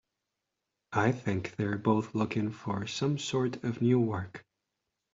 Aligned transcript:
I 0.93 1.11
think 1.11 1.55
they're 1.57 1.77
both 1.77 2.15
looking 2.15 2.49
for 2.49 2.87
some 2.87 3.19
sort 3.19 3.63
of 3.63 3.83
new 3.83 3.99
work. 3.99 4.43